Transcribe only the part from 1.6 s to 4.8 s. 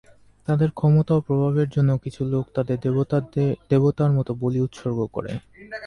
জন্য কিছু লোক তাদের দেবতার মত বলি